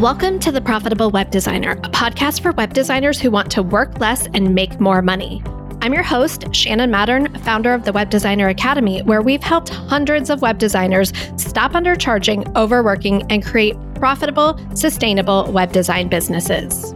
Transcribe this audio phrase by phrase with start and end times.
[0.00, 4.00] Welcome to The Profitable Web Designer, a podcast for web designers who want to work
[4.00, 5.42] less and make more money.
[5.82, 10.30] I'm your host, Shannon Mattern, founder of the Web Designer Academy, where we've helped hundreds
[10.30, 16.94] of web designers stop undercharging, overworking, and create profitable, sustainable web design businesses.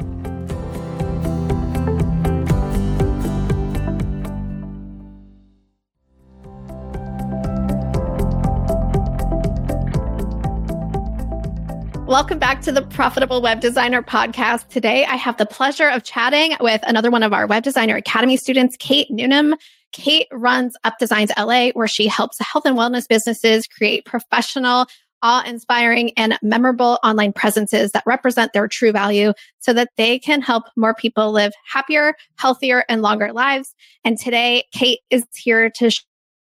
[12.17, 14.69] Welcome back to the Profitable Web Designer podcast.
[14.69, 18.39] Today, I have the pleasure of chatting with another one of our Web Designer Academy
[18.39, 19.55] students, Kate Newnham.
[19.93, 24.87] Kate runs Up Designs LA, where she helps health and wellness businesses create professional,
[25.21, 30.41] awe inspiring, and memorable online presences that represent their true value so that they can
[30.41, 33.75] help more people live happier, healthier, and longer lives.
[34.07, 35.91] And today, Kate is here to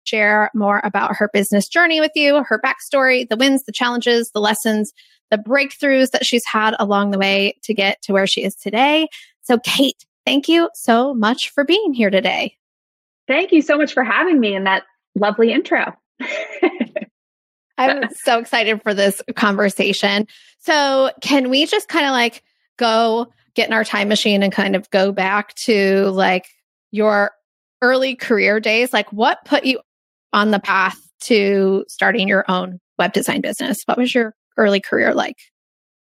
[0.05, 4.41] share more about her business journey with you, her backstory, the wins, the challenges, the
[4.41, 4.91] lessons,
[5.31, 9.07] the breakthroughs that she's had along the way to get to where she is today.
[9.41, 12.57] So, Kate, thank you so much for being here today.
[13.27, 14.83] Thank you so much for having me in that
[15.15, 15.95] lovely intro.
[17.77, 20.27] I'm so excited for this conversation.
[20.59, 22.43] So, can we just kind of like
[22.77, 26.47] go get in our time machine and kind of go back to like
[26.91, 27.31] your
[27.81, 28.91] early career days?
[28.91, 29.79] Like, what put you
[30.33, 33.79] on the path to starting your own web design business?
[33.85, 35.37] What was your early career like?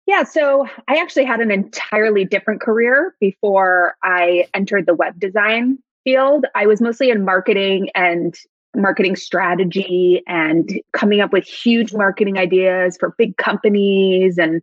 [0.07, 5.77] Yeah, so I actually had an entirely different career before I entered the web design
[6.03, 6.45] field.
[6.55, 8.35] I was mostly in marketing and
[8.75, 14.61] marketing strategy and coming up with huge marketing ideas for big companies and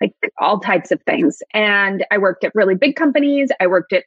[0.00, 1.42] like all types of things.
[1.54, 3.50] And I worked at really big companies.
[3.60, 4.04] I worked at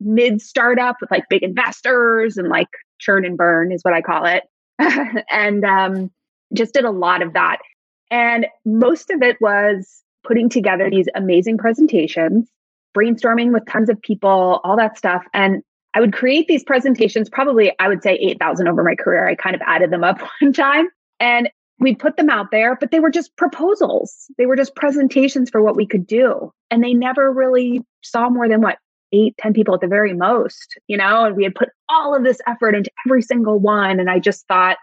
[0.00, 4.24] mid startup with like big investors and like churn and burn is what I call
[4.24, 4.44] it.
[5.30, 6.10] and um,
[6.54, 7.58] just did a lot of that.
[8.10, 12.48] And most of it was putting together these amazing presentations,
[12.96, 15.24] brainstorming with tons of people, all that stuff.
[15.32, 15.62] And
[15.94, 19.26] I would create these presentations, probably I would say 8,000 over my career.
[19.28, 20.88] I kind of added them up one time
[21.18, 24.30] and we put them out there, but they were just proposals.
[24.36, 26.52] They were just presentations for what we could do.
[26.70, 28.76] And they never really saw more than what
[29.12, 32.22] eight, ten people at the very most, you know, and we had put all of
[32.22, 33.98] this effort into every single one.
[33.98, 34.76] And I just thought,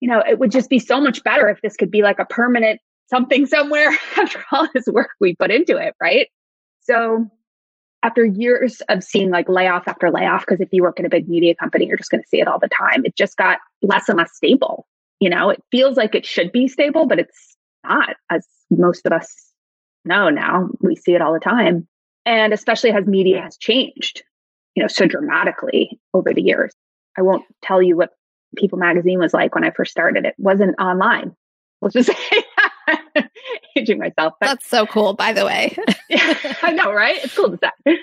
[0.00, 2.24] you know, it would just be so much better if this could be like a
[2.24, 6.28] permanent something somewhere after all this work we put into it, right?
[6.82, 7.30] So
[8.02, 11.28] after years of seeing like layoff after layoff, because if you work in a big
[11.28, 13.04] media company, you're just going to see it all the time.
[13.04, 14.86] It just got less and less stable.
[15.18, 19.12] You know, it feels like it should be stable, but it's not, as most of
[19.12, 19.52] us
[20.06, 20.68] know now.
[20.80, 21.86] We see it all the time.
[22.24, 24.22] And especially as media has changed,
[24.74, 26.72] you know, so dramatically over the years.
[27.18, 28.10] I won't tell you what
[28.56, 30.24] People magazine was like when I first started.
[30.24, 31.34] It wasn't online.
[31.80, 32.44] Let's just say
[33.76, 34.34] aging myself.
[34.40, 35.76] But, That's so cool, by the way.
[36.08, 37.22] yeah, I know, right?
[37.22, 37.98] It's cool to say.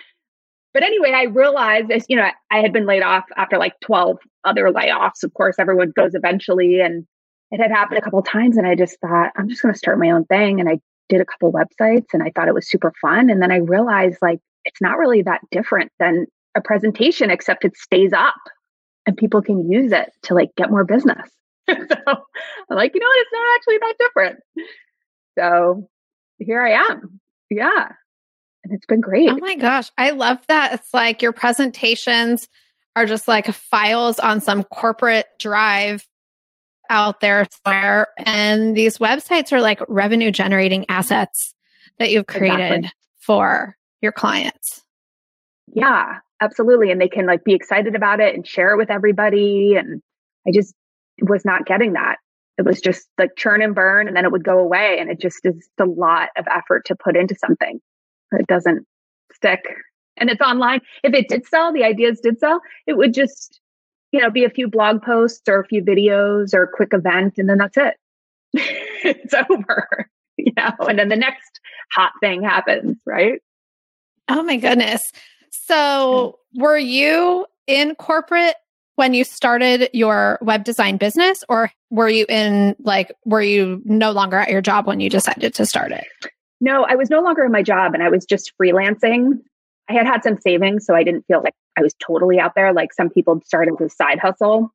[0.73, 4.65] But anyway, I realized, you know, I had been laid off after like 12 other
[4.65, 5.23] layoffs.
[5.23, 6.81] Of course, everyone goes eventually.
[6.81, 7.05] And
[7.51, 8.57] it had happened a couple times.
[8.57, 10.59] And I just thought, I'm just going to start my own thing.
[10.59, 10.79] And I
[11.09, 13.29] did a couple websites and I thought it was super fun.
[13.29, 17.77] And then I realized like, it's not really that different than a presentation, except it
[17.77, 18.35] stays up
[19.07, 21.27] and people can use it to like get more business.
[21.69, 23.19] so I'm like, you know what?
[23.19, 24.39] It's not actually that different.
[25.39, 25.89] So
[26.39, 27.19] here I am.
[27.49, 27.87] Yeah.
[28.63, 29.29] And it's been great.
[29.29, 29.89] Oh my gosh.
[29.97, 30.73] I love that.
[30.73, 32.49] It's like your presentations
[32.97, 36.05] are just like files on some corporate drive
[36.89, 38.07] out there somewhere.
[38.17, 41.53] And these websites are like revenue generating assets
[41.97, 42.91] that you've created exactly.
[43.19, 44.83] for your clients.
[45.73, 49.75] Yeah absolutely and they can like be excited about it and share it with everybody
[49.75, 50.01] and
[50.47, 50.73] i just
[51.21, 52.17] was not getting that.
[52.57, 55.19] It was just like churn and burn and then it would go away and it
[55.19, 57.79] just is a lot of effort to put into something.
[58.31, 58.85] It doesn't
[59.31, 59.63] stick
[60.17, 60.81] and it's online.
[61.03, 63.59] If it did sell the ideas did sell it would just
[64.11, 67.35] you know be a few blog posts or a few videos or a quick event
[67.37, 67.95] and then that's it.
[69.03, 71.59] It's over you know and then the next
[71.91, 73.39] hot thing happens right?
[74.27, 75.11] Oh my goodness
[75.67, 78.55] so, were you in corporate
[78.95, 84.11] when you started your web design business, or were you in like, were you no
[84.11, 86.07] longer at your job when you decided to start it?
[86.59, 89.39] No, I was no longer in my job and I was just freelancing.
[89.89, 92.73] I had had some savings, so I didn't feel like I was totally out there.
[92.73, 94.73] Like some people started with side hustle.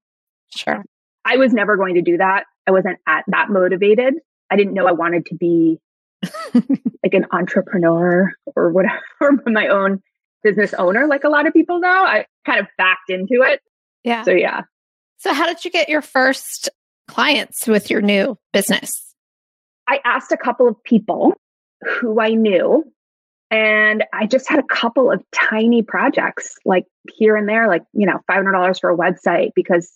[0.55, 0.85] Sure.
[1.25, 2.45] I was never going to do that.
[2.67, 4.15] I wasn't at that motivated.
[4.51, 5.81] I didn't know I wanted to be
[6.55, 9.01] like an entrepreneur or whatever,
[9.47, 10.01] my own
[10.43, 12.05] business owner like a lot of people now.
[12.05, 13.61] I kind of backed into it.
[14.05, 14.25] Yeah.
[14.25, 14.63] So yeah.
[15.19, 16.69] So how did you get your first
[17.09, 18.91] clients with your new business?
[19.89, 21.35] I asked a couple of people
[21.83, 22.85] who I knew.
[23.51, 28.07] And I just had a couple of tiny projects, like here and there, like, you
[28.07, 29.93] know, $500 for a website because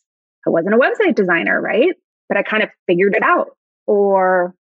[0.46, 1.94] I wasn't a website designer, right?
[2.28, 3.56] But I kind of figured it out.
[3.86, 4.54] Or,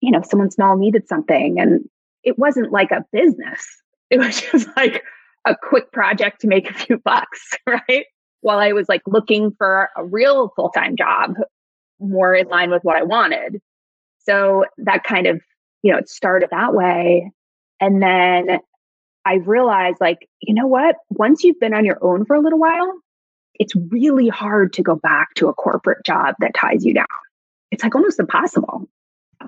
[0.00, 1.88] you know, someone small needed something and
[2.24, 3.64] it wasn't like a business.
[4.10, 5.04] It was just like
[5.44, 8.06] a quick project to make a few bucks, right?
[8.40, 11.36] While I was like looking for a real full time job
[12.00, 13.60] more in line with what I wanted.
[14.24, 15.40] So that kind of,
[15.82, 17.30] you know, it started that way.
[17.80, 18.60] And then
[19.24, 20.96] I realized like, you know what?
[21.10, 22.98] Once you've been on your own for a little while,
[23.54, 27.06] it's really hard to go back to a corporate job that ties you down.
[27.70, 28.88] It's like almost impossible.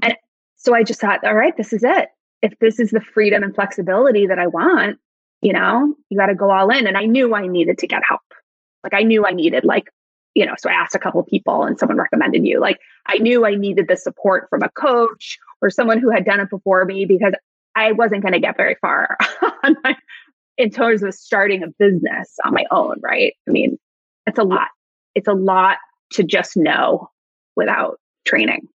[0.03, 0.17] And
[0.57, 2.09] so I just thought, all right, this is it.
[2.43, 4.99] If this is the freedom and flexibility that I want,
[5.45, 6.87] you know, you got to go all in.
[6.87, 8.23] And I knew I needed to get help.
[8.83, 9.91] Like I knew I needed like
[10.35, 12.59] you know, so I asked a couple people and someone recommended you.
[12.61, 16.41] Like I knew I needed the support from a coach or someone who had done
[16.41, 17.35] it before me because
[17.77, 19.17] I wasn't going to get very far
[19.63, 19.97] my,
[20.59, 23.35] in terms of starting a business on my own, right?
[23.47, 23.79] I mean,
[24.27, 24.69] it's a lot.
[25.15, 25.79] It's a lot
[26.15, 27.11] to just know
[27.55, 28.67] without training.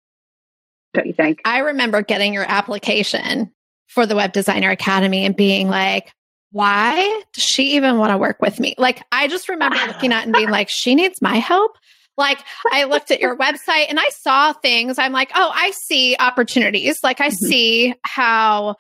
[0.93, 1.41] Don't you think?
[1.43, 3.51] I remember getting your application
[3.87, 6.13] for the Web Designer Academy and being like,
[6.51, 8.75] why does she even want to work with me?
[8.77, 11.77] Like, I just remember looking at and being like, she needs my help.
[12.17, 12.39] Like,
[12.71, 14.99] I looked at your website and I saw things.
[14.99, 16.99] I'm like, oh, I see opportunities.
[17.01, 17.45] Like, I mm-hmm.
[17.45, 18.75] see how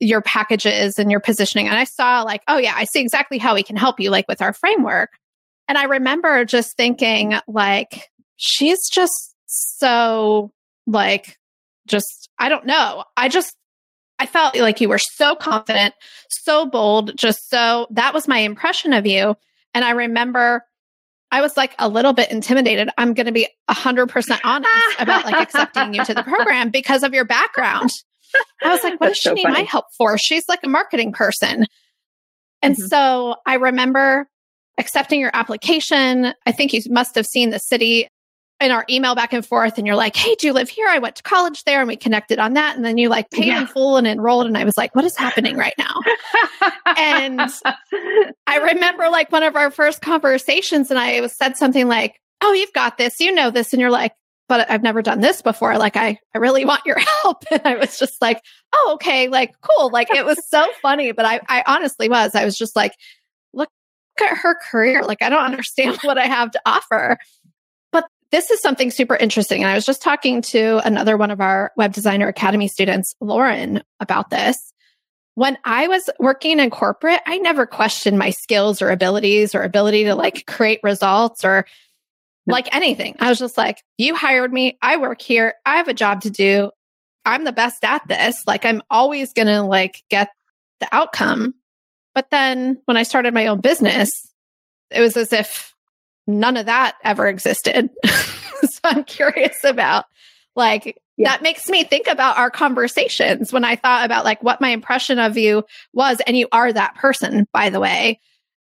[0.00, 1.68] your packages and your positioning.
[1.68, 4.26] And I saw, like, oh, yeah, I see exactly how we can help you, like
[4.26, 5.10] with our framework.
[5.68, 10.50] And I remember just thinking, like, she's just so,
[10.88, 11.38] like,
[11.86, 13.04] just, I don't know.
[13.16, 13.56] I just
[14.22, 15.94] I felt like you were so confident,
[16.30, 19.34] so bold, just so that was my impression of you.
[19.74, 20.62] And I remember
[21.32, 22.88] I was like a little bit intimidated.
[22.96, 27.12] I'm going to be 100% honest about like accepting you to the program because of
[27.14, 27.90] your background.
[28.62, 29.54] I was like, what That's does she so need funny.
[29.54, 30.16] my help for?
[30.18, 31.66] She's like a marketing person.
[32.62, 32.86] And mm-hmm.
[32.86, 34.28] so I remember
[34.78, 36.32] accepting your application.
[36.46, 38.06] I think you must have seen the city
[38.62, 40.88] in our email back and forth and you're like, Hey, do you live here?
[40.88, 42.76] I went to college there and we connected on that.
[42.76, 43.62] And then you like paid yeah.
[43.62, 44.46] in full and enrolled.
[44.46, 46.00] And I was like, what is happening right now?
[46.96, 47.40] and
[48.46, 52.72] I remember like one of our first conversations and I said something like, Oh, you've
[52.72, 53.72] got this, you know this.
[53.72, 54.12] And you're like,
[54.48, 55.78] but I've never done this before.
[55.78, 57.44] Like, I, I really want your help.
[57.50, 58.42] And I was just like,
[58.72, 59.90] oh, okay, like cool.
[59.90, 62.92] Like it was so funny, but I, I honestly was, I was just like,
[63.54, 63.70] look
[64.20, 65.04] at her career.
[65.04, 67.18] Like, I don't understand what I have to offer
[68.32, 69.62] this is something super interesting.
[69.62, 73.82] And I was just talking to another one of our Web Designer Academy students, Lauren,
[74.00, 74.72] about this.
[75.34, 80.04] When I was working in corporate, I never questioned my skills or abilities or ability
[80.04, 81.66] to like create results or
[82.46, 83.16] like anything.
[83.20, 84.78] I was just like, you hired me.
[84.82, 85.54] I work here.
[85.64, 86.70] I have a job to do.
[87.24, 88.42] I'm the best at this.
[88.46, 90.30] Like, I'm always going to like get
[90.80, 91.54] the outcome.
[92.14, 94.10] But then when I started my own business,
[94.90, 95.71] it was as if
[96.26, 97.90] none of that ever existed.
[98.04, 100.04] so I'm curious about
[100.54, 101.30] like yeah.
[101.30, 105.18] that makes me think about our conversations when I thought about like what my impression
[105.18, 106.20] of you was.
[106.26, 108.20] And you are that person, by the way.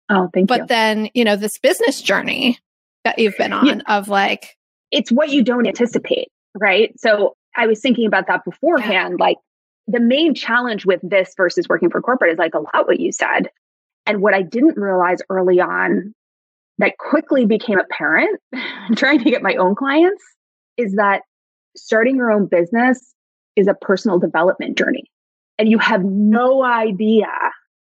[0.10, 0.62] Oh, thank but you.
[0.62, 2.60] But then, you know, this business journey
[3.04, 3.82] that you've been on yeah.
[3.88, 4.58] of like
[4.92, 6.94] it's what you don't anticipate, right?
[7.00, 9.16] So I was thinking about that beforehand.
[9.18, 9.26] Yeah.
[9.26, 9.38] Like
[9.88, 13.12] the main challenge with this versus working for corporate is like a lot what you
[13.12, 13.50] said.
[14.06, 16.14] And what I didn't realize early on
[16.82, 18.40] that quickly became apparent
[18.96, 20.22] trying to get my own clients
[20.78, 21.22] is that
[21.78, 23.14] starting your own business
[23.56, 25.04] is a personal development journey.
[25.58, 27.28] And you have no idea.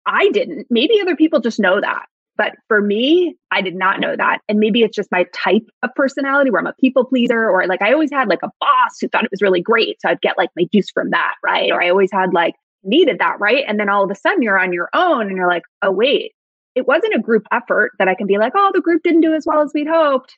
[0.05, 0.67] I didn't.
[0.69, 2.05] Maybe other people just know that.
[2.37, 4.39] But for me, I did not know that.
[4.47, 7.81] And maybe it's just my type of personality where I'm a people pleaser or like
[7.81, 9.99] I always had like a boss who thought it was really great.
[10.01, 11.33] So I'd get like my juice from that.
[11.43, 11.71] Right.
[11.71, 12.53] Or I always had like
[12.83, 13.39] needed that.
[13.39, 13.65] Right.
[13.67, 16.33] And then all of a sudden you're on your own and you're like, oh, wait,
[16.77, 19.33] it wasn't a group effort that I can be like, oh, the group didn't do
[19.33, 20.37] as well as we'd hoped.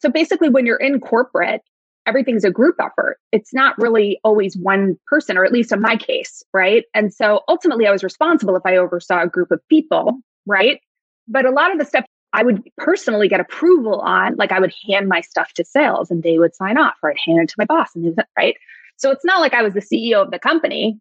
[0.00, 1.62] So basically, when you're in corporate,
[2.04, 3.18] everything's a group effort.
[3.32, 6.84] It's not really always one person, or at least in my case, right?
[6.94, 10.80] And so ultimately, I was responsible if I oversaw a group of people, right?
[11.28, 14.74] But a lot of the stuff I would personally get approval on, like I would
[14.88, 17.54] hand my stuff to sales and they would sign off, or I'd hand it to
[17.56, 18.56] my boss, and right?
[18.96, 20.98] So it's not like I was the CEO of the company.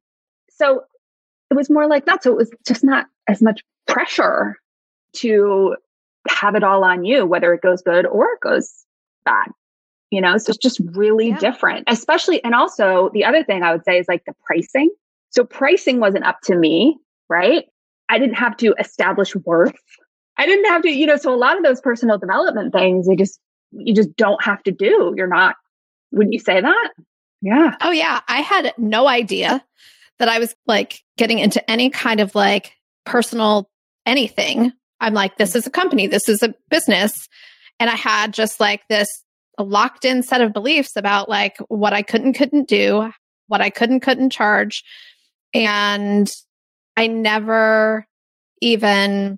[0.50, 0.84] So
[1.52, 2.24] it was more like that.
[2.24, 4.56] So it was just not as much pressure
[5.18, 5.76] to
[6.28, 8.86] have it all on you, whether it goes good or it goes
[9.26, 9.48] bad.
[10.12, 11.40] You know, so it's just really yeah.
[11.40, 12.44] different, especially.
[12.44, 14.90] And also, the other thing I would say is like the pricing.
[15.32, 16.98] So, pricing wasn't up to me,
[17.28, 17.66] right?
[18.08, 19.76] I didn't have to establish worth.
[20.38, 23.16] I didn't have to, you know, so a lot of those personal development things, they
[23.16, 23.40] just,
[23.72, 25.14] you just don't have to do.
[25.18, 25.56] You're not,
[26.12, 26.90] would you say that?
[27.42, 27.76] Yeah.
[27.82, 28.22] Oh, yeah.
[28.28, 29.64] I had no idea
[30.20, 32.74] that I was like getting into any kind of like
[33.06, 33.70] personal
[34.06, 34.72] anything.
[35.00, 37.28] I'm like, this is a company, this is a business.
[37.80, 39.10] And I had just like this
[39.60, 43.12] locked in set of beliefs about like what I couldn't, couldn't do,
[43.48, 44.84] what I couldn't, couldn't charge.
[45.54, 46.30] And
[46.98, 48.08] I never
[48.62, 49.38] even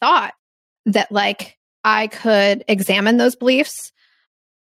[0.00, 0.34] thought
[0.86, 3.92] that like I could examine those beliefs,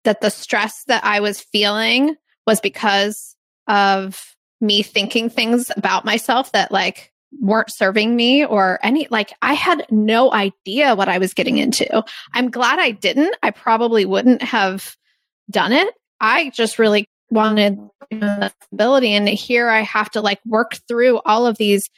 [0.04, 2.14] that the stress that I was feeling
[2.46, 3.36] was because
[3.66, 9.54] of me thinking things about myself that like weren't serving me or any like I
[9.54, 12.02] had no idea what I was getting into.
[12.32, 13.36] I'm glad I didn't.
[13.42, 14.96] I probably wouldn't have
[15.50, 15.94] done it.
[16.20, 17.78] I just really wanted
[18.10, 21.88] the ability and here I have to like work through all of these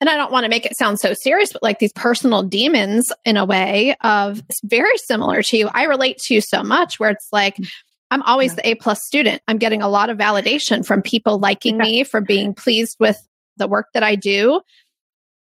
[0.00, 3.12] and I don't want to make it sound so serious, but like these personal demons
[3.24, 5.68] in a way of very similar to you.
[5.72, 7.56] I relate to you so much where it's like,
[8.12, 8.56] I'm always yeah.
[8.56, 9.40] the A plus student.
[9.48, 11.82] I'm getting a lot of validation from people liking yeah.
[11.82, 13.16] me, from being pleased with
[13.56, 14.60] the work that I do.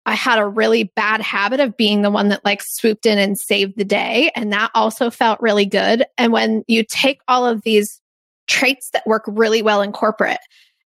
[0.04, 3.38] I had a really bad habit of being the one that like swooped in and
[3.38, 4.30] saved the day.
[4.34, 6.04] And that also felt really good.
[6.18, 8.00] And when you take all of these
[8.46, 10.40] traits that work really well in corporate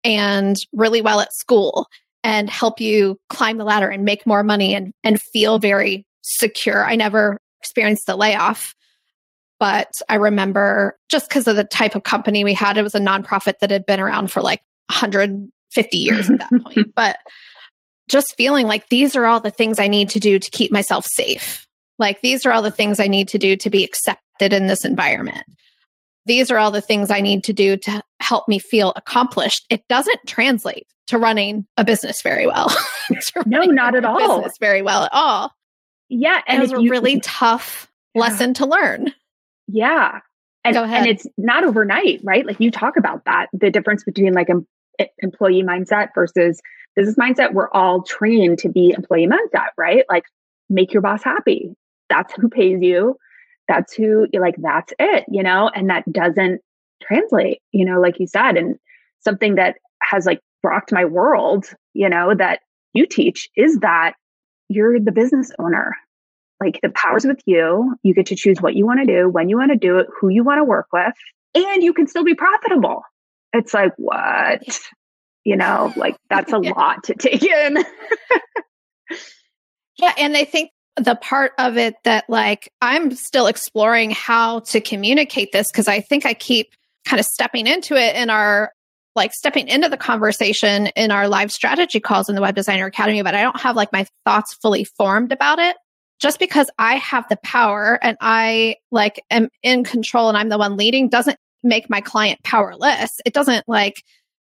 [0.04, 1.88] and really well at school
[2.24, 6.86] and help you climb the ladder and make more money and, and feel very secure.
[6.86, 8.76] I never experienced a layoff,
[9.62, 13.00] but I remember just because of the type of company we had, it was a
[13.00, 16.92] nonprofit that had been around for like 150 years at that point.
[16.96, 17.18] But
[18.10, 21.06] just feeling like these are all the things I need to do to keep myself
[21.06, 21.68] safe.
[22.00, 24.84] Like these are all the things I need to do to be accepted in this
[24.84, 25.44] environment.
[26.26, 29.68] These are all the things I need to do to help me feel accomplished.
[29.70, 32.76] It doesn't translate to running a business very well.
[33.46, 34.38] no, not at all.
[34.38, 35.54] Business very well at all.
[36.10, 38.22] Yeah, and it was a you, really tough yeah.
[38.22, 39.14] lesson to learn.
[39.72, 40.20] Yeah,
[40.64, 42.46] and, and it's not overnight, right?
[42.46, 44.68] Like you talk about that, the difference between like em-
[45.20, 46.62] employee mindset versus
[46.96, 47.54] business mindset.
[47.54, 50.06] We're all trained to be employee mindset, right?
[50.10, 50.24] Like
[50.70, 51.72] make your boss happy.
[52.10, 53.16] That's who pays you.
[53.68, 54.56] That's who you like.
[54.58, 55.70] That's it, you know.
[55.74, 56.62] And that doesn't
[57.02, 58.76] translate, you know, like you said, and
[59.20, 62.60] something that has like rocked my world, you know, that
[62.94, 64.14] you teach is that
[64.70, 65.96] you're the business owner.
[66.62, 67.96] Like the power's with you.
[68.04, 70.08] You get to choose what you want to do, when you want to do it,
[70.20, 71.14] who you want to work with,
[71.56, 73.02] and you can still be profitable.
[73.52, 74.62] It's like, what?
[75.44, 76.72] You know, like that's a yeah.
[76.72, 77.84] lot to take in.
[79.98, 80.14] yeah.
[80.18, 85.52] And I think the part of it that like I'm still exploring how to communicate
[85.52, 86.76] this because I think I keep
[87.06, 88.72] kind of stepping into it in our
[89.16, 93.22] like stepping into the conversation in our live strategy calls in the Web Designer Academy,
[93.24, 95.76] but I don't have like my thoughts fully formed about it.
[96.22, 100.58] Just because I have the power and I like am in control and I'm the
[100.58, 103.20] one leading doesn't make my client powerless.
[103.26, 104.04] It doesn't like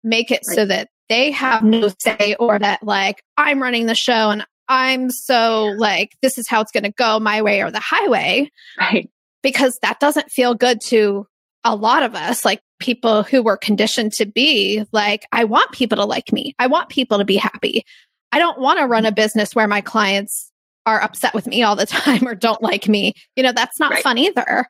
[0.03, 0.55] make it right.
[0.55, 5.10] so that they have no say or that like I'm running the show and I'm
[5.10, 8.50] so like this is how it's going to go my way or the highway.
[8.79, 9.10] Right.
[9.41, 11.27] Because that doesn't feel good to
[11.65, 15.98] a lot of us, like people who were conditioned to be like, I want people
[15.98, 16.55] to like me.
[16.60, 17.86] I want people to be happy.
[18.32, 19.15] I don't want to run a mm-hmm.
[19.15, 20.51] business where my clients
[20.86, 23.13] are upset with me all the time or don't like me.
[23.36, 24.04] You know, that's not right.
[24.04, 24.68] fun either.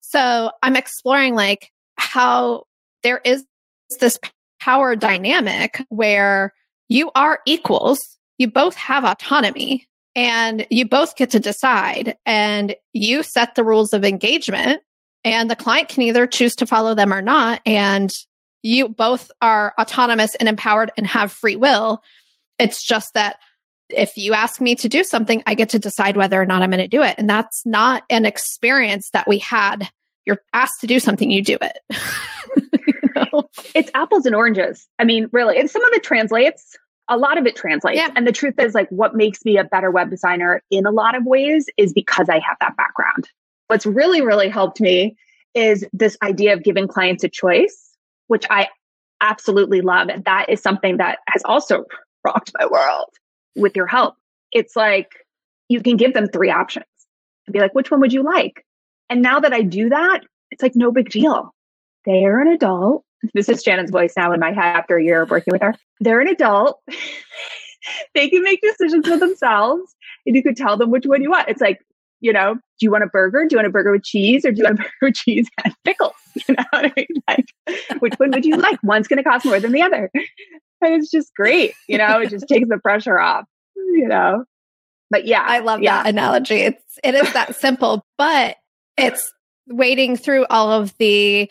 [0.00, 2.64] So I'm exploring like how
[3.02, 3.44] there is
[4.00, 4.18] this
[4.60, 6.52] power dynamic where
[6.88, 13.22] you are equals, you both have autonomy and you both get to decide and you
[13.22, 14.82] set the rules of engagement
[15.24, 17.60] and the client can either choose to follow them or not.
[17.66, 18.12] And
[18.62, 22.02] you both are autonomous and empowered and have free will.
[22.58, 23.38] It's just that
[23.88, 26.70] if you ask me to do something, I get to decide whether or not I'm
[26.70, 27.14] going to do it.
[27.18, 29.88] And that's not an experience that we had.
[30.24, 31.78] You're asked to do something, you do it.
[32.86, 33.48] you know?
[33.74, 34.88] It's apples and oranges.
[34.98, 36.76] I mean, really, and some of it translates.
[37.08, 37.96] A lot of it translates.
[37.96, 38.10] Yeah.
[38.16, 41.14] And the truth is, like, what makes me a better web designer in a lot
[41.14, 43.28] of ways is because I have that background.
[43.68, 45.16] What's really, really helped me
[45.54, 47.92] is this idea of giving clients a choice,
[48.26, 48.68] which I
[49.20, 50.08] absolutely love.
[50.08, 51.84] And that is something that has also
[52.24, 53.08] rocked my world
[53.56, 54.14] with your help.
[54.52, 55.08] It's like
[55.68, 56.86] you can give them three options
[57.46, 58.64] and be like, which one would you like?
[59.10, 60.20] And now that I do that,
[60.50, 61.54] it's like no big deal.
[62.04, 63.04] They're an adult.
[63.34, 65.74] This is Shannon's voice now in my head after a year of working with her.
[66.00, 66.80] They're an adult.
[68.14, 69.94] they can make decisions for themselves
[70.24, 71.48] and you could tell them which one you want.
[71.48, 71.80] It's like
[72.20, 73.44] you know, do you want a burger?
[73.46, 75.48] Do you want a burger with cheese or do you want a burger with cheese
[75.64, 76.12] and pickles?
[76.48, 77.06] You know I mean?
[77.26, 77.46] Like,
[78.00, 78.78] which one would you like?
[78.82, 80.10] One's going to cost more than the other.
[80.80, 81.72] And it's just great.
[81.88, 84.44] You know, it just takes the pressure off, you know?
[85.10, 85.44] But yeah.
[85.46, 86.02] I love yeah.
[86.02, 86.56] that analogy.
[86.56, 88.56] It's, it is that simple, but
[88.96, 89.32] it's
[89.68, 91.50] wading through all of the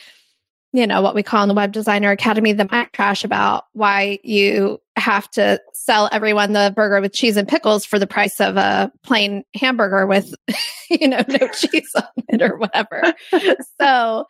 [0.75, 4.19] you know, what we call in the Web Designer Academy, the mind trash about why
[4.23, 8.57] you have to sell everyone the burger with cheese and pickles for the price of
[8.57, 10.33] a plain hamburger with,
[10.89, 13.01] you know, no cheese on it or whatever.
[13.79, 14.25] so,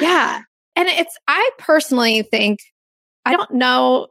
[0.00, 0.40] yeah.
[0.74, 2.60] And it's, I personally think,
[3.26, 4.06] I don't know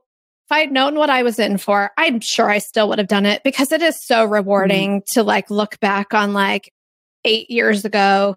[0.50, 3.28] if I'd known what I was in for, I'm sure I still would have done
[3.28, 5.20] it because it is so rewarding mm-hmm.
[5.20, 6.74] to like look back on like
[7.24, 8.36] eight years ago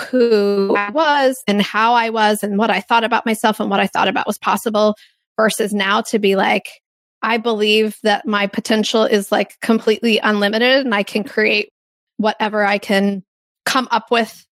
[0.00, 3.78] who I was and how I was and what I thought about myself and what
[3.78, 4.96] I thought about was possible
[5.36, 6.80] versus now to be like,
[7.20, 11.68] I believe that my potential is like completely unlimited and I can create
[12.16, 13.22] whatever I can
[13.66, 14.46] come up with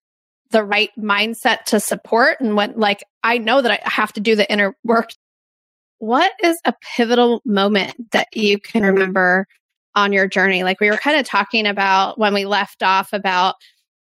[0.49, 2.37] the right mindset to support.
[2.39, 5.11] And when like I know that I have to do the inner work.
[5.99, 9.47] What is a pivotal moment that you can remember
[9.95, 10.63] on your journey?
[10.63, 13.55] Like we were kind of talking about when we left off about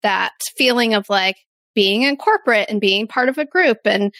[0.03, 1.37] that feeling of like
[1.73, 4.13] being in corporate and being part of a group and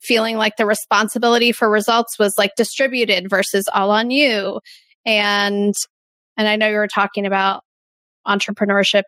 [0.00, 4.60] feeling like the responsibility for results was like distributed versus all on you
[5.04, 5.74] and
[6.36, 7.64] and I know you were talking about
[8.26, 9.02] entrepreneurship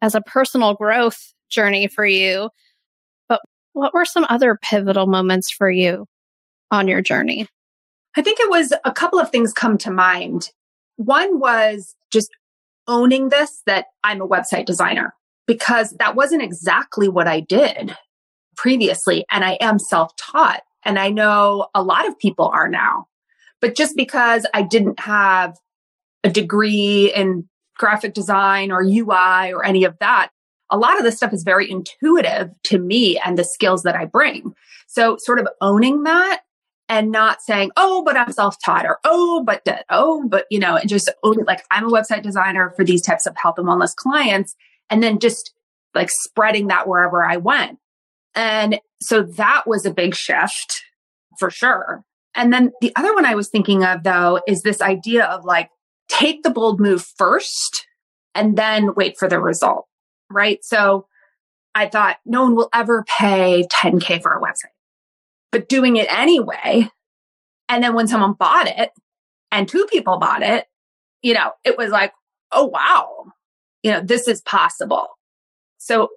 [0.00, 1.18] as a personal growth
[1.50, 2.50] journey for you
[3.28, 3.40] but
[3.72, 6.06] what were some other pivotal moments for you
[6.70, 7.48] on your journey
[8.16, 10.50] I think it was a couple of things come to mind
[10.96, 12.30] one was just
[12.88, 15.14] owning this that I'm a website designer
[15.46, 17.96] because that wasn't exactly what I did
[18.56, 19.24] previously.
[19.30, 20.62] And I am self taught.
[20.84, 23.06] And I know a lot of people are now.
[23.60, 25.56] But just because I didn't have
[26.24, 30.30] a degree in graphic design or UI or any of that,
[30.70, 34.04] a lot of this stuff is very intuitive to me and the skills that I
[34.04, 34.54] bring.
[34.86, 36.42] So sort of owning that
[36.88, 40.76] and not saying, oh, but I'm self taught or oh, but oh, but you know,
[40.76, 43.94] and just it like I'm a website designer for these types of health and wellness
[43.94, 44.54] clients
[44.90, 45.52] and then just
[45.94, 47.78] like spreading that wherever I went.
[48.34, 50.82] And so that was a big shift
[51.38, 52.04] for sure.
[52.34, 55.70] And then the other one I was thinking of though is this idea of like
[56.08, 57.86] take the bold move first
[58.34, 59.86] and then wait for the result.
[60.30, 60.64] Right.
[60.64, 61.06] So
[61.74, 64.74] I thought no one will ever pay 10K for a website,
[65.52, 66.88] but doing it anyway.
[67.68, 68.90] And then when someone bought it
[69.52, 70.66] and two people bought it,
[71.22, 72.12] you know, it was like,
[72.52, 73.26] oh, wow,
[73.82, 75.08] you know, this is possible.
[75.78, 76.08] So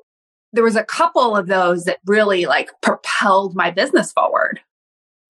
[0.54, 4.60] there was a couple of those that really like propelled my business forward,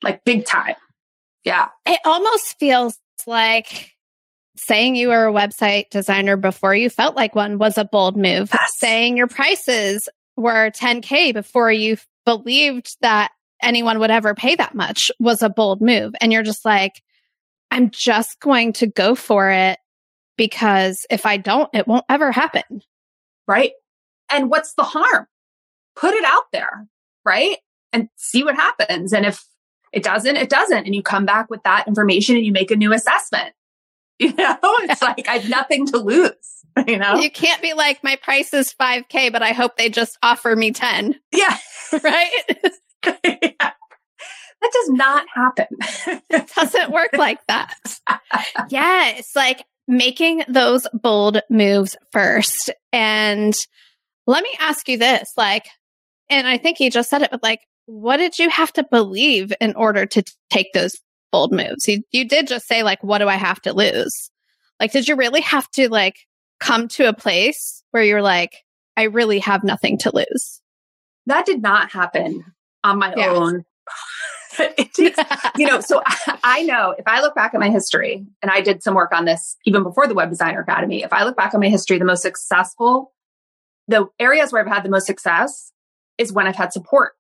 [0.02, 0.76] like big time.
[1.44, 1.70] Yeah.
[1.86, 3.92] It almost feels like
[4.56, 8.50] saying you were a website designer before you felt like one was a bold move.
[8.54, 8.72] Yes.
[8.78, 15.12] Saying your prices were 10K before you believed that anyone would ever pay that much
[15.20, 16.14] was a bold move.
[16.22, 17.02] And you're just like,
[17.70, 19.80] I'm just going to go for it
[20.38, 22.82] because if I don't, it won't ever happen.
[23.48, 23.72] Right.
[24.32, 25.28] And what's the harm?
[25.96, 26.88] Put it out there,
[27.26, 27.58] right?
[27.94, 29.14] And see what happens.
[29.14, 29.46] And if
[29.92, 30.86] it doesn't, it doesn't.
[30.86, 33.54] And you come back with that information and you make a new assessment.
[34.20, 36.32] You know, it's like I have nothing to lose.
[36.88, 40.18] You know, you can't be like, my price is 5K, but I hope they just
[40.24, 41.20] offer me 10.
[41.34, 41.58] Yeah.
[42.04, 42.32] right.
[43.24, 43.72] yeah.
[44.62, 45.68] That does not happen.
[46.30, 47.74] it doesn't work like that.
[48.70, 49.36] yes.
[49.36, 52.70] Like making those bold moves first.
[52.94, 53.54] And
[54.28, 55.66] let me ask you this like,
[56.30, 59.52] and I think he just said it, but like, what did you have to believe
[59.60, 60.96] in order to t- take those
[61.32, 61.88] bold moves?
[61.88, 64.30] You, you did just say, like, what do I have to lose?
[64.80, 66.16] Like, did you really have to like
[66.60, 68.56] come to a place where you're like,
[68.96, 70.62] I really have nothing to lose?
[71.26, 72.46] That did not happen
[72.84, 73.64] on my own.
[74.60, 75.18] it takes,
[75.58, 78.62] you know, so I, I know if I look back at my history, and I
[78.62, 81.54] did some work on this even before the Web Designer Academy, if I look back
[81.54, 83.14] on my history, the most successful
[83.92, 85.72] the areas where I've had the most success
[86.18, 87.14] is when I've had support,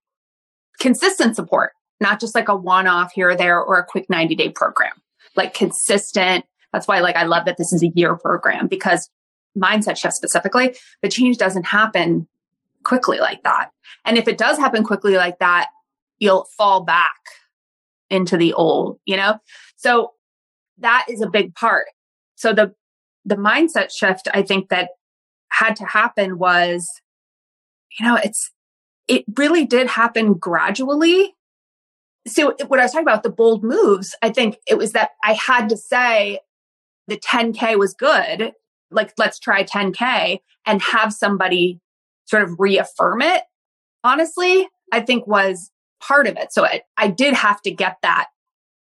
[0.79, 4.35] consistent support, not just like a one off here or there or a quick 90
[4.35, 4.93] day program,
[5.35, 6.45] like consistent.
[6.73, 9.09] That's why like I love that this is a year program because
[9.57, 12.27] mindset shift specifically, the change doesn't happen
[12.83, 13.69] quickly like that.
[14.05, 15.67] And if it does happen quickly like that,
[16.19, 17.19] you'll fall back
[18.09, 19.39] into the old, you know?
[19.75, 20.11] So
[20.79, 21.85] that is a big part.
[22.35, 22.73] So the
[23.25, 24.89] the mindset shift I think that
[25.51, 26.89] had to happen was,
[27.99, 28.51] you know, it's,
[29.07, 31.35] it really did happen gradually.
[32.27, 35.33] So what I was talking about, the bold moves, I think it was that I
[35.33, 36.39] had to say
[37.07, 38.53] the 10K was good.
[38.89, 41.79] Like, let's try 10K and have somebody
[42.31, 43.43] sort of reaffirm it.
[44.03, 45.69] Honestly, I think was
[46.01, 46.51] part of it.
[46.51, 48.27] So I, I did have to get that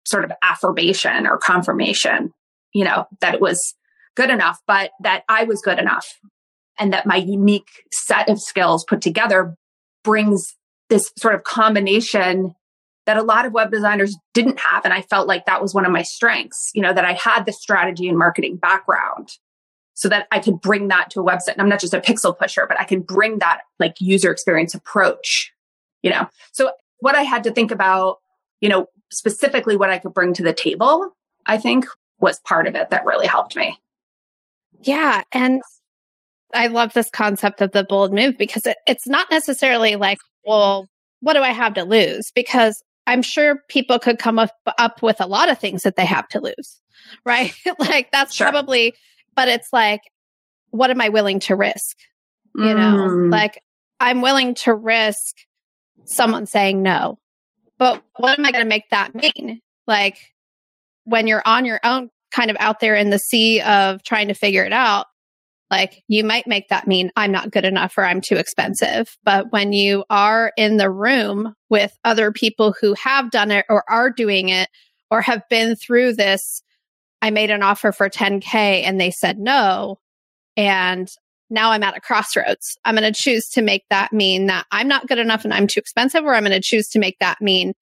[0.07, 2.33] sort of affirmation or confirmation,
[2.73, 3.75] you know, that it was
[4.17, 6.07] good enough, but that I was good enough
[6.79, 9.55] and that my unique set of skills put together
[10.03, 10.55] brings
[10.89, 12.55] this sort of combination
[13.07, 14.85] that a lot of web designers didn't have.
[14.85, 17.45] And I felt like that was one of my strengths, you know, that I had
[17.45, 19.29] the strategy and marketing background
[20.01, 21.53] so that I could bring that to a website.
[21.53, 24.73] And I'm not just a pixel pusher, but I can bring that like user experience
[24.73, 25.53] approach,
[26.01, 26.27] you know?
[26.53, 28.17] So what I had to think about,
[28.63, 31.85] you know, specifically what I could bring to the table, I think
[32.19, 33.79] was part of it that really helped me.
[34.81, 35.23] Yeah.
[35.33, 35.61] And
[36.55, 40.89] I love this concept of the bold move because it, it's not necessarily like, well,
[41.21, 42.33] what do I have to lose?
[42.35, 46.07] Because I'm sure people could come up, up with a lot of things that they
[46.07, 46.81] have to lose,
[47.27, 47.53] right?
[47.79, 48.51] like that's sure.
[48.51, 48.95] probably,
[49.41, 50.03] but it's like,
[50.69, 51.97] what am I willing to risk?
[52.55, 52.77] You mm.
[52.77, 53.63] know, like
[53.99, 55.35] I'm willing to risk
[56.05, 57.19] someone saying no,
[57.79, 59.63] but what am I going to make that mean?
[59.87, 60.19] Like
[61.05, 64.35] when you're on your own, kind of out there in the sea of trying to
[64.35, 65.07] figure it out,
[65.71, 69.17] like you might make that mean I'm not good enough or I'm too expensive.
[69.25, 73.91] But when you are in the room with other people who have done it or
[73.91, 74.69] are doing it
[75.11, 76.63] or have been through this,
[77.23, 78.55] I made an offer for 10K
[78.85, 79.99] and they said no.
[80.57, 81.09] And
[81.51, 82.79] now I'm at a crossroads.
[82.85, 85.67] I'm going to choose to make that mean that I'm not good enough and I'm
[85.67, 87.75] too expensive, or I'm going to choose to make that mean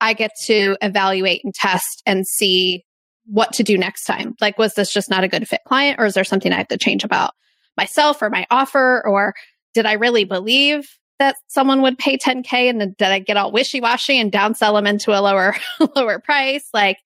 [0.00, 2.84] I get to evaluate and test and see
[3.26, 4.34] what to do next time.
[4.40, 6.68] Like, was this just not a good fit client or is there something I have
[6.68, 7.32] to change about
[7.76, 9.06] myself or my offer?
[9.06, 9.34] Or
[9.72, 13.52] did I really believe that someone would pay 10K and then did I get all
[13.52, 15.54] wishy washy and downsell them into a lower,
[15.96, 16.68] lower price?
[16.74, 16.98] Like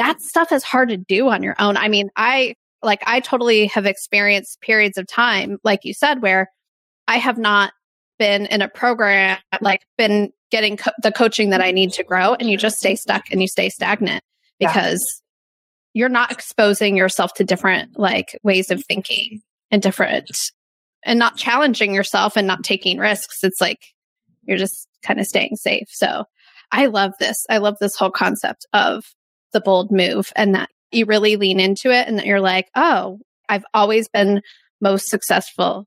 [0.00, 1.76] that stuff is hard to do on your own.
[1.76, 6.50] I mean, I like, I totally have experienced periods of time, like you said, where
[7.06, 7.74] I have not
[8.18, 12.32] been in a program, like been getting co- the coaching that I need to grow
[12.32, 14.24] and you just stay stuck and you stay stagnant
[14.58, 15.22] because
[15.92, 20.30] you're not exposing yourself to different like ways of thinking and different
[21.04, 23.42] and not challenging yourself and not taking risks.
[23.42, 23.80] It's like
[24.44, 25.88] you're just kind of staying safe.
[25.90, 26.24] So
[26.72, 27.44] I love this.
[27.50, 29.04] I love this whole concept of
[29.52, 33.18] the bold move and that you really lean into it and that you're like, oh,
[33.48, 34.42] I've always been
[34.80, 35.86] most successful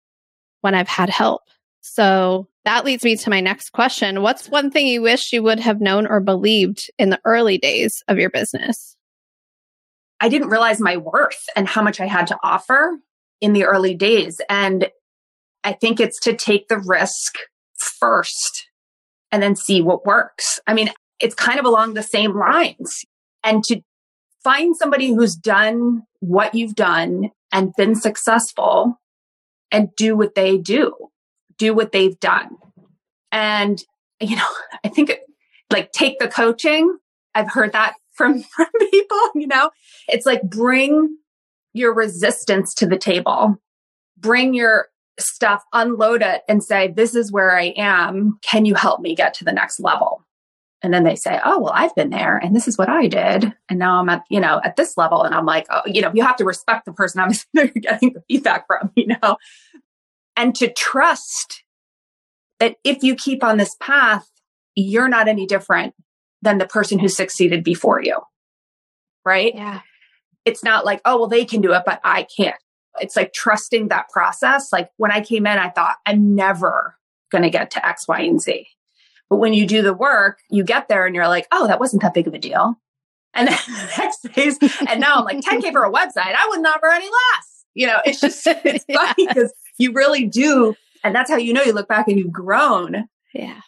[0.62, 1.42] when I've had help.
[1.82, 4.22] So that leads me to my next question.
[4.22, 8.04] What's one thing you wish you would have known or believed in the early days
[8.08, 8.96] of your business?
[10.22, 12.98] I didn't realize my worth and how much I had to offer
[13.42, 14.40] in the early days.
[14.50, 14.90] And
[15.66, 17.36] I think it's to take the risk
[17.76, 18.68] first
[19.32, 20.62] and then see what works.
[20.66, 23.04] I mean, it's kind of along the same lines
[23.44, 23.82] and to
[24.44, 29.00] find somebody who's done what you've done and been successful
[29.72, 30.94] and do what they do,
[31.58, 32.58] do what they've done.
[33.32, 33.82] And,
[34.20, 34.48] you know,
[34.84, 35.12] I think
[35.72, 36.98] like take the coaching.
[37.36, 39.72] I've heard that from, from people, you know,
[40.08, 41.18] it's like bring
[41.74, 43.58] your resistance to the table,
[44.18, 44.88] bring your
[45.20, 48.40] stuff, unload it and say, this is where I am.
[48.42, 50.24] Can you help me get to the next level?
[50.84, 53.54] And then they say, oh, well, I've been there and this is what I did.
[53.70, 55.24] And now I'm at, you know, at this level.
[55.24, 57.32] And I'm like, oh, you know, you have to respect the person I'm
[57.80, 59.38] getting the feedback from, you know,
[60.36, 61.64] and to trust
[62.60, 64.30] that if you keep on this path,
[64.76, 65.96] you're not any different
[66.42, 68.20] than the person who succeeded before you.
[69.24, 69.56] Right?
[69.56, 69.82] Yeah.
[70.44, 72.58] It's not like, oh, well, they can do it, but I can't.
[73.00, 74.74] It's like trusting that process.
[74.74, 76.98] Like when I came in, I thought, I'm never
[77.32, 78.68] going to get to X, Y, and Z.
[79.34, 82.04] But when you do the work, you get there and you're like, oh, that wasn't
[82.04, 82.76] that big of a deal.
[83.34, 86.36] And then the next phase, and now I'm like 10K for a website.
[86.38, 87.66] I would not for any less.
[87.74, 88.98] You know, it's just, it's yeah.
[88.98, 90.76] funny because you really do.
[91.04, 93.08] And that's how you know you look back and you've grown.
[93.34, 93.62] Yeah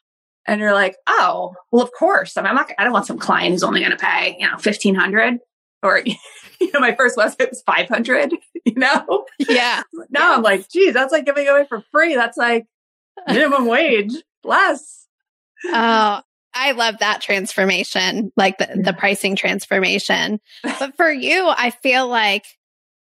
[0.45, 2.37] and you're like, oh, well, of course.
[2.37, 4.45] I mean, I'm not, I don't want some client who's only going to pay, you
[4.45, 5.39] know, 1500
[5.81, 5.97] or,
[6.61, 8.31] you know, my first website was 500,
[8.63, 9.25] you know?
[9.39, 9.81] Yeah.
[10.11, 12.13] now I'm like, geez, that's like giving away for free.
[12.13, 12.67] That's like
[13.27, 15.04] minimum wage less.
[15.73, 16.21] Oh,
[16.53, 20.39] I love that transformation, like the, the pricing transformation.
[20.63, 22.45] But for you, I feel like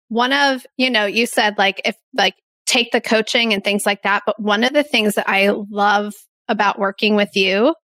[0.09, 2.35] one of, you know, you said like, if like,
[2.67, 4.23] take the coaching and things like that.
[4.25, 6.13] But one of the things that I love
[6.47, 7.75] about working with you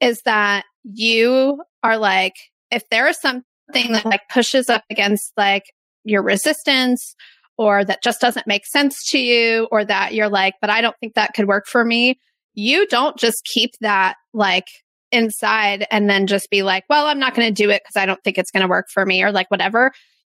[0.00, 2.34] is that you are like,
[2.70, 5.64] if there is something that like pushes up against like
[6.04, 7.14] your resistance
[7.56, 10.96] or that just doesn't make sense to you or that you're like, but I don't
[11.00, 12.18] think that could work for me,
[12.54, 14.68] you don't just keep that like
[15.12, 18.06] inside and then just be like, well, I'm not going to do it because I
[18.06, 19.92] don't think it's going to work for me or like whatever.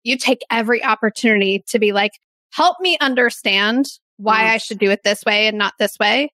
[0.03, 2.11] You take every opportunity to be like,
[2.51, 3.85] help me understand
[4.17, 4.51] why mm.
[4.51, 6.29] I should do it this way and not this way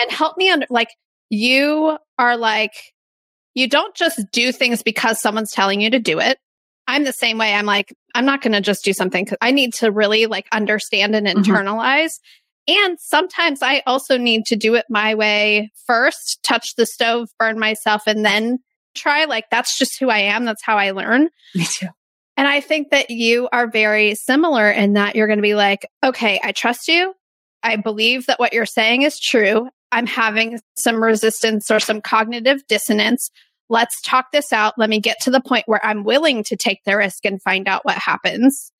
[0.00, 0.90] and help me under like
[1.30, 2.72] you are like
[3.54, 6.38] you don't just do things because someone's telling you to do it.
[6.86, 7.54] I'm the same way.
[7.54, 10.46] I'm like, I'm not going to just do something because I need to really like
[10.52, 11.40] understand and mm-hmm.
[12.68, 17.58] And sometimes I also need to do it my way first, touch the stove, burn
[17.58, 18.58] myself, and then
[18.96, 19.24] try.
[19.24, 20.44] Like that's just who I am.
[20.44, 21.28] That's how I learn.
[21.54, 21.88] Me too.
[22.36, 25.88] And I think that you are very similar in that you're going to be like,
[26.04, 27.14] okay, I trust you.
[27.62, 29.68] I believe that what you're saying is true.
[29.90, 33.30] I'm having some resistance or some cognitive dissonance.
[33.68, 34.74] Let's talk this out.
[34.76, 37.66] Let me get to the point where I'm willing to take the risk and find
[37.66, 38.70] out what happens.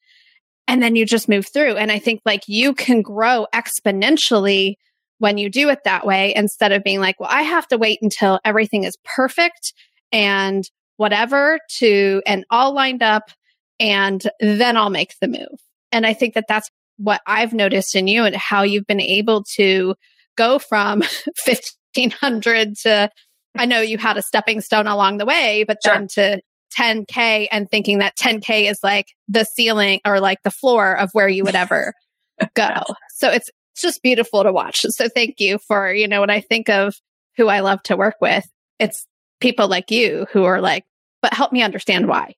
[0.69, 1.77] And then you just move through.
[1.77, 4.75] And I think like you can grow exponentially
[5.19, 8.01] when you do it that way instead of being like, well, I have to wait
[8.03, 9.73] until everything is perfect
[10.13, 13.31] and whatever to and all lined up
[13.79, 15.61] and then I'll make the move.
[15.93, 19.45] And I think that that's what I've noticed in you and how you've been able
[19.57, 19.95] to
[20.37, 21.01] go from
[21.47, 23.11] 1500 to
[23.59, 25.95] I know you had a stepping stone along the way, but sure.
[25.95, 26.41] then to
[26.77, 31.29] 10K and thinking that 10K is like the ceiling or like the floor of where
[31.29, 31.93] you would ever
[32.55, 32.83] go.
[33.15, 34.81] So it's, it's just beautiful to watch.
[34.81, 36.95] So thank you for, you know, when I think of
[37.37, 38.47] who I love to work with,
[38.79, 39.07] it's
[39.41, 40.85] people like you who are like,
[41.23, 42.35] but help me understand why.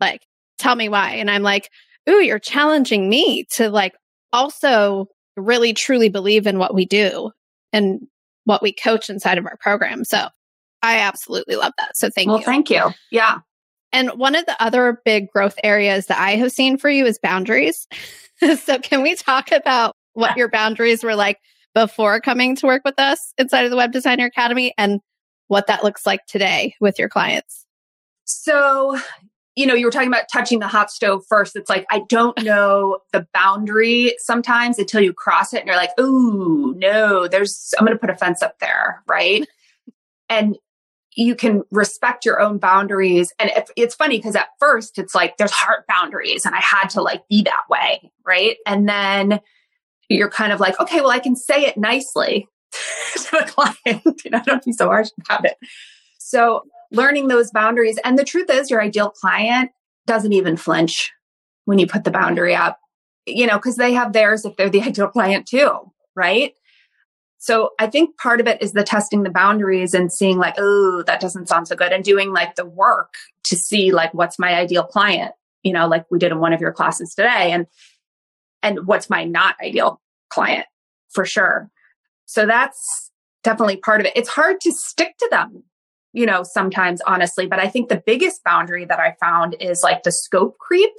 [0.00, 0.20] Like,
[0.58, 1.14] tell me why.
[1.14, 1.70] And I'm like,
[2.08, 3.94] ooh, you're challenging me to like
[4.32, 7.30] also really truly believe in what we do
[7.72, 8.06] and
[8.44, 10.04] what we coach inside of our program.
[10.04, 10.28] So
[10.82, 11.96] I absolutely love that.
[11.96, 12.40] So thank well, you.
[12.40, 12.90] Well, thank you.
[13.10, 13.38] Yeah.
[13.92, 17.18] And one of the other big growth areas that I have seen for you is
[17.18, 17.86] boundaries.
[18.62, 21.38] so can we talk about what your boundaries were like
[21.74, 25.00] before coming to work with us inside of the Web Designer Academy and
[25.48, 27.66] what that looks like today with your clients?
[28.24, 28.98] So,
[29.54, 31.54] you know, you were talking about touching the hot stove first.
[31.54, 35.92] It's like, I don't know the boundary sometimes until you cross it and you're like,
[35.98, 39.02] oh, no, there's, I'm going to put a fence up there.
[39.06, 39.46] Right.
[40.28, 40.56] and
[41.16, 43.32] you can respect your own boundaries.
[43.38, 46.88] And it, it's funny because at first it's like there's hard boundaries and I had
[46.90, 48.12] to like be that way.
[48.24, 48.58] Right.
[48.66, 49.40] And then
[50.10, 52.48] you're kind of like, okay, well, I can say it nicely
[53.16, 54.04] to a client.
[54.24, 55.56] you know, don't be so harsh about it.
[56.18, 57.98] So learning those boundaries.
[58.04, 59.70] And the truth is, your ideal client
[60.06, 61.12] doesn't even flinch
[61.64, 62.78] when you put the boundary up,
[63.24, 66.52] you know, because they have theirs if they're the ideal client too, right?
[67.38, 71.02] So I think part of it is the testing the boundaries and seeing like, oh,
[71.06, 74.54] that doesn't sound so good and doing like the work to see like what's my
[74.54, 77.66] ideal client, you know, like we did in one of your classes today and
[78.62, 80.66] and what's my not ideal client
[81.10, 81.70] for sure.
[82.24, 83.10] So that's
[83.44, 84.12] definitely part of it.
[84.16, 85.62] It's hard to stick to them
[86.16, 87.46] you know, sometimes honestly.
[87.46, 90.94] But I think the biggest boundary that I found is like the scope creep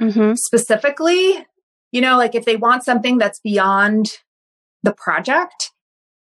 [0.00, 0.34] mm-hmm.
[0.34, 1.44] specifically.
[1.90, 4.18] You know, like if they want something that's beyond
[4.86, 5.72] the project,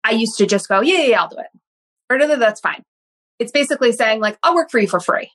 [0.03, 1.59] I used to just go, yeah, yeah, yeah I'll do it.
[2.09, 2.83] Or that's fine.
[3.39, 5.29] It's basically saying like, I'll work for you for free.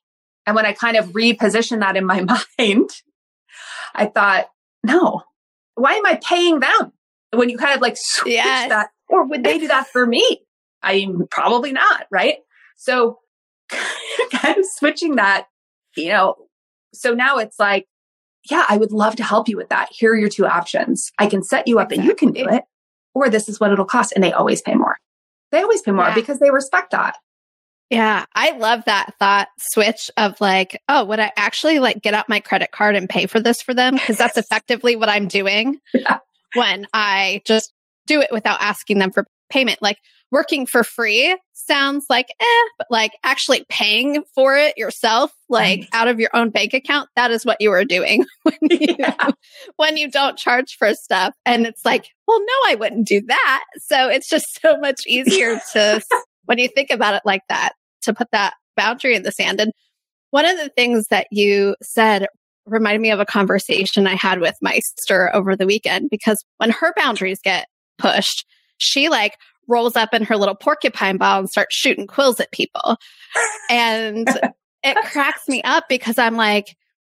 [0.46, 2.24] And when I kind of reposition that in my
[2.58, 2.90] mind,
[3.94, 4.46] I thought,
[4.82, 5.22] no,
[5.74, 6.92] why am I paying them?
[7.34, 8.70] When you kind of like switch yes.
[8.70, 10.40] that, or would they do that for me?
[10.82, 12.36] I'm probably not, right?
[12.76, 13.18] So
[14.32, 15.46] kind of switching that,
[15.96, 16.36] you know,
[16.94, 17.86] so now it's like,
[18.50, 19.88] yeah, I would love to help you with that.
[19.90, 21.12] Here are your two options.
[21.18, 21.98] I can set you up exactly.
[21.98, 22.64] and you can do it,
[23.24, 24.12] or this is what it'll cost.
[24.14, 24.96] And they always pay more.
[25.50, 26.14] They always pay more yeah.
[26.14, 27.16] because they respect that.
[27.90, 32.28] Yeah, I love that thought switch of like, oh, would I actually like get out
[32.28, 33.94] my credit card and pay for this for them?
[33.94, 36.18] Because that's effectively what I'm doing yeah.
[36.54, 37.72] when I just
[38.06, 39.80] do it without asking them for payment.
[39.80, 39.98] Like
[40.30, 45.88] working for free sounds like eh, but like actually paying for it yourself, like right.
[45.92, 49.30] out of your own bank account, that is what you are doing when you, yeah.
[49.76, 51.34] when you don't charge for stuff.
[51.46, 53.64] And it's like, well, no, I wouldn't do that.
[53.78, 56.02] So it's just so much easier to,
[56.44, 59.60] when you think about it like that, to put that boundary in the sand.
[59.60, 59.72] And
[60.30, 62.26] one of the things that you said
[62.66, 66.70] reminded me of a conversation I had with my sister over the weekend because when
[66.70, 68.44] her boundaries get pushed,
[68.78, 69.36] she like
[69.68, 72.96] rolls up in her little porcupine ball and starts shooting quills at people.
[73.70, 74.26] And
[74.82, 76.76] it cracks me up because I'm like,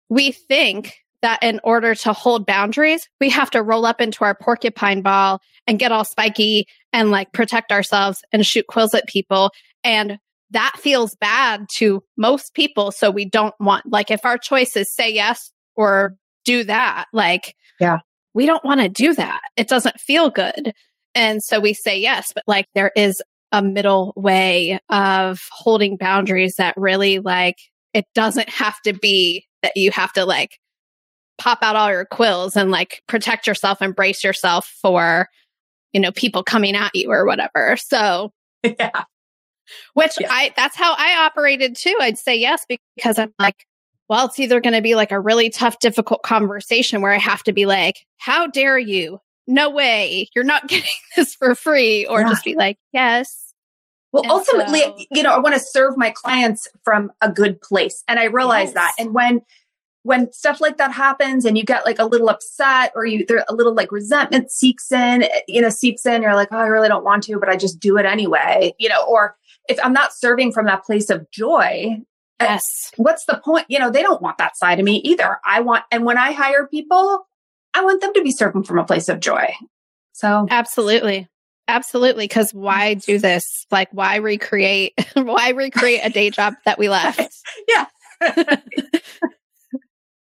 [0.09, 4.35] we think that in order to hold boundaries, we have to roll up into our
[4.35, 9.51] porcupine ball and get all spiky and like protect ourselves and shoot quills at people.
[9.85, 10.19] And
[10.51, 12.91] that feels bad to most people.
[12.91, 17.55] So we don't want, like, if our choice is say yes or do that, like,
[17.81, 17.99] yeah,
[18.33, 19.41] we don't want to do that.
[19.57, 20.73] It doesn't feel good.
[21.19, 26.55] And so we say yes, but like there is a middle way of holding boundaries
[26.59, 27.57] that really like
[27.93, 30.61] it doesn't have to be that you have to like
[31.37, 35.27] pop out all your quills and like protect yourself and brace yourself for
[35.93, 37.77] you know people coming at you or whatever.
[37.77, 38.31] So
[38.63, 39.05] yeah.
[39.95, 40.29] which yeah.
[40.31, 41.97] i that's how i operated too.
[42.01, 43.67] I'd say yes because i'm like
[44.09, 47.43] well it's either going to be like a really tough difficult conversation where i have
[47.45, 52.21] to be like how dare you no way, you're not getting this for free, or
[52.21, 52.29] yeah.
[52.29, 53.47] just be like, yes.
[54.13, 57.61] Well, and ultimately, so, you know, I want to serve my clients from a good
[57.61, 58.05] place.
[58.09, 58.75] And I realize yes.
[58.75, 58.93] that.
[58.99, 59.43] And when
[60.03, 63.45] when stuff like that happens and you get like a little upset or you there
[63.47, 66.89] a little like resentment seeps in, you know, seeps in, you're like, oh, I really
[66.89, 69.37] don't want to, but I just do it anyway, you know, or
[69.69, 71.99] if I'm not serving from that place of joy,
[72.41, 73.67] eh, yes, what's the point?
[73.69, 75.39] You know, they don't want that side of me either.
[75.45, 77.28] I want, and when I hire people,
[77.79, 79.55] I want them to be serving from a place of joy.
[80.13, 81.29] So absolutely.
[81.69, 82.27] Absolutely.
[82.27, 83.67] Cause why do this?
[83.71, 87.21] Like, why recreate, why recreate a day job that we left?
[87.69, 87.87] yeah.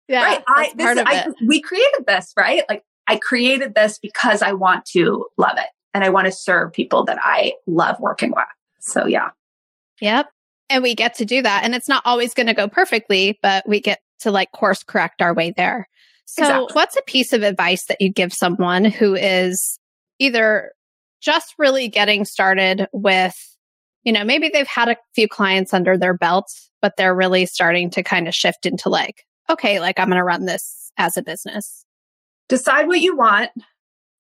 [0.09, 0.23] yeah.
[0.23, 0.43] Right.
[0.47, 2.63] I, this, I, we created this, right?
[2.67, 6.73] Like I created this because I want to love it and I want to serve
[6.73, 8.45] people that I love working with.
[8.81, 9.29] So yeah.
[10.01, 10.27] Yep.
[10.69, 11.63] And we get to do that.
[11.63, 15.21] And it's not always going to go perfectly, but we get to like course correct
[15.21, 15.87] our way there.
[16.25, 16.73] So exactly.
[16.73, 19.79] what's a piece of advice that you give someone who is
[20.19, 20.71] either
[21.21, 23.35] just really getting started with,
[24.03, 26.47] you know, maybe they've had a few clients under their belt,
[26.81, 30.23] but they're really starting to kind of shift into like, okay, like I'm going to
[30.23, 31.85] run this as a business.
[32.49, 33.51] Decide what you want,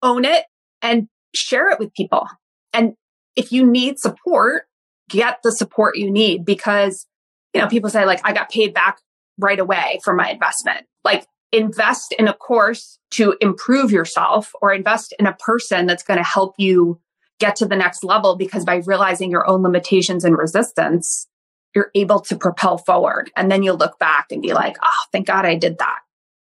[0.01, 0.45] own it
[0.81, 2.27] and share it with people.
[2.73, 2.93] And
[3.35, 4.63] if you need support,
[5.09, 7.05] get the support you need because,
[7.53, 8.99] you know, people say like, I got paid back
[9.37, 10.85] right away for my investment.
[11.03, 16.17] Like invest in a course to improve yourself or invest in a person that's going
[16.17, 16.99] to help you
[17.39, 21.27] get to the next level because by realizing your own limitations and resistance,
[21.73, 23.31] you're able to propel forward.
[23.35, 25.99] And then you'll look back and be like, oh, thank God I did that.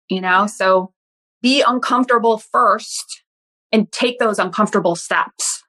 [0.09, 0.93] You know, so
[1.41, 3.23] be uncomfortable first
[3.71, 5.63] and take those uncomfortable steps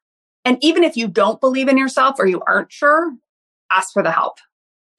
[0.45, 3.13] and even if you don't believe in yourself or you aren't sure,
[3.71, 4.39] ask for the help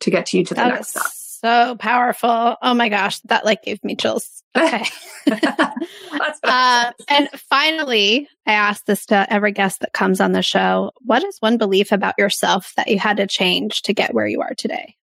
[0.00, 1.04] to get to you to the that next step.
[1.44, 2.56] So powerful.
[2.62, 4.42] Oh my gosh, that like gave me chills.
[4.56, 4.86] Okay.
[6.42, 10.92] uh, and finally, I ask this to every guest that comes on the show.
[11.02, 14.40] What is one belief about yourself that you had to change to get where you
[14.40, 14.96] are today?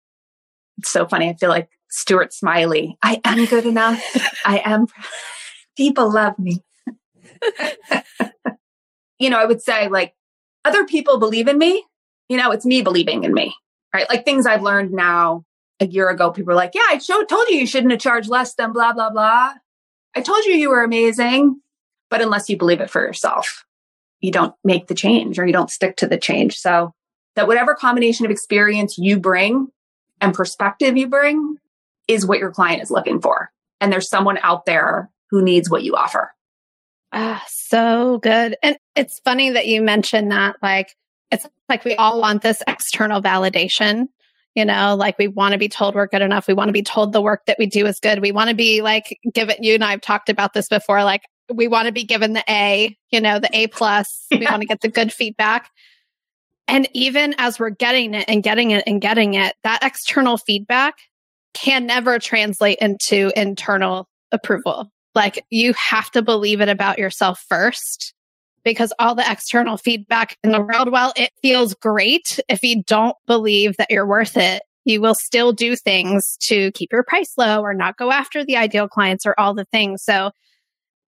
[0.79, 1.29] It's so funny.
[1.29, 2.97] I feel like Stuart Smalley.
[3.03, 4.03] I am good enough.
[4.43, 4.87] I am.
[5.77, 6.63] People love me.
[9.19, 10.15] you know, I would say like
[10.65, 11.85] other people believe in me.
[12.29, 13.53] You know, it's me believing in me,
[13.93, 14.09] right?
[14.09, 15.45] Like things I've learned now
[15.81, 18.29] a year ago, people were like, yeah, I showed, told you you shouldn't have charged
[18.29, 19.53] less than blah, blah, blah.
[20.15, 21.59] I told you you were amazing.
[22.09, 23.65] But unless you believe it for yourself,
[24.19, 26.57] you don't make the change or you don't stick to the change.
[26.57, 26.93] So
[27.35, 29.69] that whatever combination of experience you bring
[30.19, 31.57] and perspective you bring
[32.07, 33.51] is what your client is looking for.
[33.79, 36.33] And there's someone out there who needs what you offer.
[37.13, 38.55] Ah, so good.
[38.61, 40.57] And it's funny that you mentioned that.
[40.61, 40.95] Like,
[41.31, 44.07] it's like we all want this external validation.
[44.55, 46.47] You know, like we want to be told we're good enough.
[46.47, 48.19] We want to be told the work that we do is good.
[48.19, 51.03] We want to be like, given, you and I have talked about this before.
[51.03, 54.25] Like, we want to be given the A, you know, the A plus.
[54.29, 54.37] Yeah.
[54.39, 55.69] We want to get the good feedback.
[56.67, 60.95] And even as we're getting it and getting it and getting it, that external feedback
[61.53, 64.89] can never translate into internal approval.
[65.13, 68.13] Like you have to believe it about yourself first
[68.63, 73.15] because all the external feedback in the world, while it feels great, if you don't
[73.27, 77.61] believe that you're worth it, you will still do things to keep your price low
[77.61, 80.03] or not go after the ideal clients or all the things.
[80.03, 80.31] So,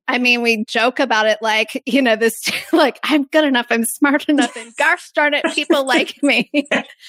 [0.08, 3.86] I mean, we joke about it like, you know, this, like, I'm good enough, I'm
[3.86, 6.50] smart enough, and gosh darn it, people like me.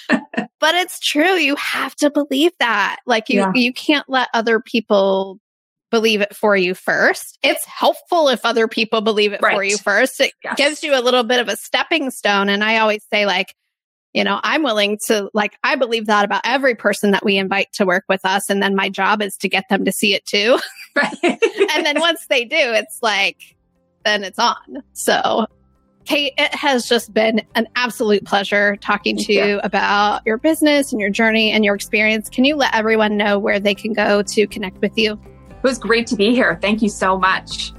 [0.08, 1.34] but it's true.
[1.34, 2.98] You have to believe that.
[3.06, 3.52] Like, you, yeah.
[3.54, 5.38] you can't let other people
[5.94, 7.38] believe it for you first.
[7.44, 9.54] It's helpful if other people believe it right.
[9.54, 10.20] for you first.
[10.20, 10.56] It yes.
[10.56, 12.48] gives you a little bit of a stepping stone.
[12.48, 13.54] And I always say, like,
[14.12, 17.68] you know, I'm willing to, like, I believe that about every person that we invite
[17.74, 18.50] to work with us.
[18.50, 20.58] And then my job is to get them to see it too.
[20.96, 21.12] Right.
[21.24, 23.56] and then once they do, it's like,
[24.04, 24.84] then it's on.
[24.92, 25.48] So,
[26.04, 29.44] Kate, it has just been an absolute pleasure talking Thank to you.
[29.44, 32.28] you about your business and your journey and your experience.
[32.28, 35.20] Can you let everyone know where they can go to connect with you?
[35.64, 36.58] It was great to be here.
[36.60, 37.72] Thank you so much.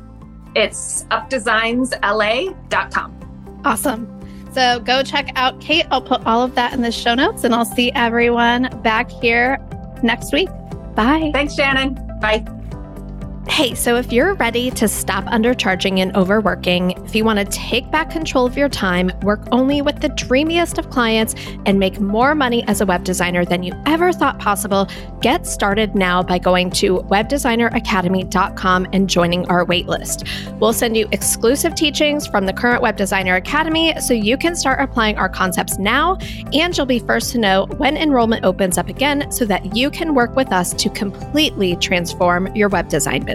[0.55, 3.61] It's updesignsla.com.
[3.63, 4.11] Awesome.
[4.53, 5.85] So go check out Kate.
[5.91, 9.59] I'll put all of that in the show notes and I'll see everyone back here
[10.01, 10.49] next week.
[10.95, 11.29] Bye.
[11.31, 11.93] Thanks, Shannon.
[12.19, 12.43] Bye.
[13.47, 17.89] Hey, so if you're ready to stop undercharging and overworking, if you want to take
[17.91, 21.35] back control of your time, work only with the dreamiest of clients,
[21.65, 24.89] and make more money as a web designer than you ever thought possible,
[25.21, 30.27] get started now by going to webdesigneracademy.com and joining our waitlist.
[30.59, 34.81] We'll send you exclusive teachings from the current Web Designer Academy so you can start
[34.81, 36.17] applying our concepts now,
[36.51, 40.15] and you'll be first to know when enrollment opens up again so that you can
[40.15, 43.34] work with us to completely transform your web design business